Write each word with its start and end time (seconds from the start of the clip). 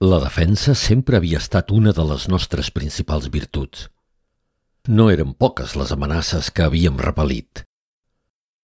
La 0.00 0.16
defensa 0.16 0.72
sempre 0.72 1.18
havia 1.18 1.36
estat 1.36 1.68
una 1.76 1.92
de 1.92 2.04
les 2.08 2.22
nostres 2.32 2.70
principals 2.72 3.26
virtuts. 3.28 3.82
No 4.88 5.10
eren 5.12 5.34
poques 5.36 5.74
les 5.76 5.90
amenaces 5.92 6.48
que 6.48 6.64
havíem 6.64 6.96
repel·lit. 6.96 7.66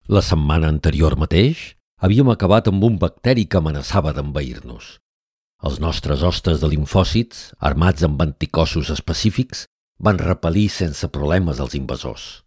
La 0.08 0.22
setmana 0.24 0.70
anterior 0.72 1.18
mateix 1.20 1.74
havíem 2.00 2.30
acabat 2.32 2.70
amb 2.72 2.86
un 2.88 2.96
bacteri 3.02 3.44
que 3.44 3.60
amenaçava 3.60 4.14
d'envair-nos. 4.16 4.94
Els 5.60 5.76
nostres 5.76 6.24
hostes 6.24 6.62
de 6.64 6.70
linfòcits, 6.72 7.50
armats 7.60 8.06
amb 8.08 8.24
anticossos 8.24 8.88
específics, 8.96 9.66
van 10.00 10.16
repel·lir 10.16 10.70
sense 10.72 11.10
problemes 11.12 11.60
els 11.60 11.76
invasors. 11.76 12.46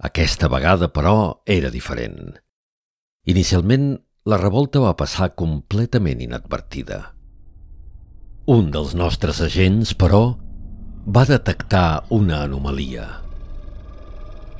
Aquesta 0.00 0.48
vegada, 0.48 0.88
però, 0.88 1.42
era 1.44 1.68
diferent. 1.68 2.38
Inicialment, 3.28 3.98
la 4.24 4.40
revolta 4.40 4.80
va 4.80 4.96
passar 4.96 5.34
completament 5.36 6.24
inadvertida. 6.24 7.13
Un 8.44 8.66
dels 8.68 8.90
nostres 8.92 9.38
agents, 9.40 9.94
però, 9.96 10.34
va 11.08 11.22
detectar 11.24 12.04
una 12.12 12.42
anomalia. 12.44 13.06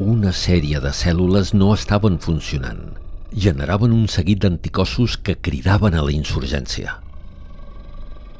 Una 0.00 0.32
sèrie 0.32 0.80
de 0.80 0.88
cèl·lules 0.88 1.52
no 1.52 1.68
estaven 1.76 2.16
funcionant. 2.16 2.94
Generaven 3.36 3.92
un 3.92 4.08
seguit 4.08 4.40
d'anticossos 4.40 5.18
que 5.20 5.36
cridaven 5.36 5.92
a 5.92 6.06
la 6.08 6.16
insurgència. 6.16 6.96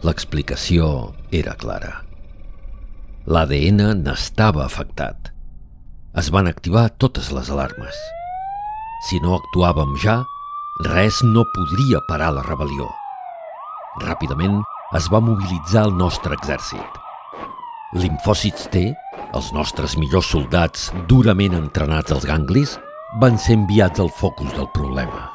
L'explicació 0.00 1.12
era 1.28 1.58
clara. 1.60 1.92
L'ADN 3.28 4.00
n'estava 4.00 4.64
afectat. 4.64 5.28
Es 6.16 6.32
van 6.32 6.48
activar 6.48 6.88
totes 6.96 7.28
les 7.36 7.52
alarmes. 7.52 8.04
Si 9.10 9.20
no 9.20 9.36
actuàvem 9.36 9.92
ja, 10.00 10.22
res 10.88 11.20
no 11.20 11.44
podria 11.52 12.00
parar 12.08 12.32
la 12.32 12.48
rebel·lió. 12.48 12.88
Ràpidament 14.08 14.62
es 14.94 15.08
va 15.10 15.20
mobilitzar 15.20 15.88
el 15.88 15.96
nostre 15.98 16.36
exèrcit. 16.38 16.98
Linfòcits 17.98 18.68
T, 18.70 18.82
els 19.34 19.50
nostres 19.54 19.96
millors 19.98 20.28
soldats 20.30 20.90
durament 21.10 21.56
entrenats 21.58 22.14
als 22.14 22.26
ganglis, 22.30 22.76
van 23.22 23.38
ser 23.38 23.56
enviats 23.58 24.02
al 24.02 24.10
focus 24.10 24.54
del 24.54 24.68
problema. 24.74 25.28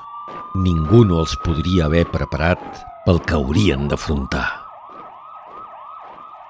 Ningú 0.63 1.03
no 1.07 1.19
els 1.23 1.35
podria 1.43 1.87
haver 1.87 2.05
preparat 2.11 2.63
pel 3.05 3.19
que 3.23 3.35
haurien 3.35 3.87
d'afrontar. 3.91 4.47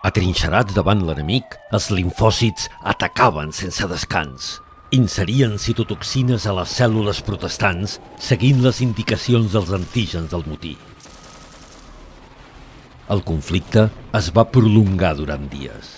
Atrinxerats 0.06 0.78
davant 0.78 1.02
l'enemic, 1.06 1.58
els 1.76 1.90
linfòcits 1.92 2.70
atacaven 2.94 3.52
sense 3.54 3.90
descans. 3.90 4.60
Inserien 4.96 5.58
citotoxines 5.62 6.46
a 6.50 6.56
les 6.62 6.78
cèl·lules 6.78 7.20
protestants 7.26 7.98
seguint 8.18 8.64
les 8.66 8.80
indicacions 8.86 9.52
dels 9.54 9.74
antígens 9.76 10.32
del 10.32 10.46
motí. 10.50 10.78
El 13.10 13.24
conflicte 13.26 13.88
es 14.20 14.30
va 14.36 14.46
prolongar 14.54 15.16
durant 15.18 15.50
dies. 15.50 15.96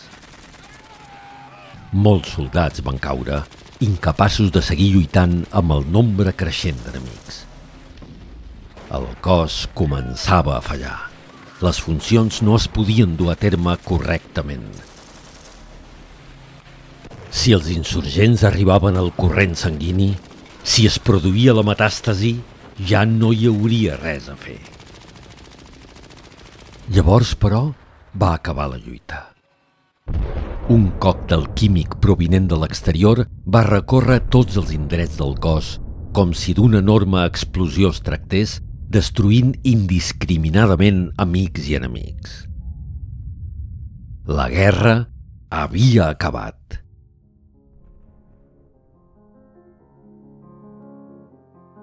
Molts 1.92 2.38
soldats 2.38 2.84
van 2.88 3.00
caure, 3.04 3.44
incapaços 3.84 4.52
de 4.56 4.64
seguir 4.64 4.94
lluitant 4.96 5.42
amb 5.52 5.76
el 5.76 5.88
nombre 5.92 6.32
creixent 6.32 6.80
d'enemics. 6.86 7.46
El 8.92 9.08
cos 9.24 9.66
començava 9.76 10.58
a 10.58 10.64
fallar 10.64 10.98
les 11.62 11.78
funcions 11.78 12.42
no 12.42 12.56
es 12.58 12.66
podien 12.74 13.14
dur 13.18 13.30
a 13.32 13.38
terme 13.38 13.76
correctament. 13.86 14.66
Si 17.32 17.54
els 17.56 17.70
insurgents 17.74 18.44
arribaven 18.48 18.98
al 18.98 19.12
corrent 19.18 19.54
sanguini, 19.60 20.12
si 20.64 20.88
es 20.90 20.98
produïa 21.00 21.54
la 21.58 21.66
metàstasi, 21.66 22.34
ja 22.92 23.06
no 23.06 23.32
hi 23.32 23.48
hauria 23.50 23.98
res 24.02 24.30
a 24.30 24.36
fer. 24.36 24.60
Llavors, 26.90 27.36
però, 27.36 27.70
va 28.18 28.34
acabar 28.34 28.72
la 28.72 28.80
lluita. 28.82 29.28
Un 30.72 30.90
còctel 31.04 31.46
químic 31.54 32.00
provinent 32.02 32.48
de 32.50 32.58
l'exterior 32.58 33.26
va 33.46 33.62
recórrer 33.68 34.22
tots 34.34 34.58
els 34.58 34.72
indrets 34.74 35.18
del 35.20 35.38
cos 35.44 35.78
com 36.16 36.34
si 36.36 36.56
d'una 36.58 36.82
enorme 36.82 37.24
explosió 37.24 37.92
es 37.94 38.02
tractés 38.04 38.58
destruint 38.92 39.54
indiscriminadament 39.64 41.06
amics 41.22 41.70
i 41.72 41.78
enemics. 41.80 42.34
La 44.28 44.50
guerra 44.52 44.98
havia 45.50 46.10
acabat. 46.10 46.82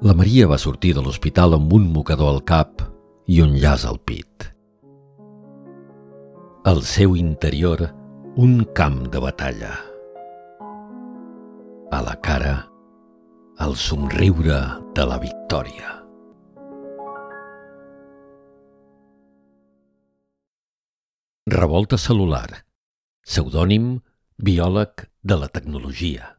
La 0.05 0.15
Maria 0.15 0.47
va 0.47 0.61
sortir 0.61 0.93
de 0.95 1.03
l'hospital 1.03 1.57
amb 1.57 1.73
un 1.73 1.89
mocador 1.93 2.37
al 2.37 2.45
cap 2.47 2.85
i 3.27 3.41
un 3.43 3.57
llaç 3.59 3.89
al 3.89 3.99
pit. 3.99 4.58
Al 6.69 6.83
seu 6.85 7.15
interior, 7.17 7.81
un 8.37 8.59
camp 8.77 9.07
de 9.09 9.21
batalla. 9.25 9.71
A 11.97 12.01
la 12.05 12.17
cara, 12.21 12.69
el 13.67 13.73
somriure 13.75 14.59
de 14.99 15.07
la 15.09 15.17
victòria. 15.23 15.95
Revolta 21.57 21.97
cel·lular. 21.97 22.51
Pseudònim 23.25 23.95
biòleg 24.37 25.09
de 25.25 25.41
la 25.41 25.49
tecnologia. 25.49 26.35